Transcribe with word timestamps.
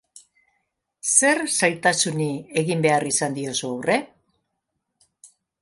Zer 1.09 1.41
zailtasuni 1.57 2.29
egin 2.63 2.83
behar 2.89 3.07
izan 3.13 3.39
diozu 3.39 3.69
aurre? 3.75 4.03